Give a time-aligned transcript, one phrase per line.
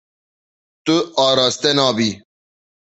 [0.85, 0.95] Tu
[1.27, 2.09] araste nabî.